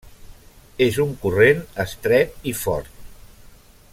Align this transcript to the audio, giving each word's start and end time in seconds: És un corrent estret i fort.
És 0.85 0.97
un 1.03 1.11
corrent 1.25 1.61
estret 1.85 2.51
i 2.53 2.57
fort. 2.65 2.91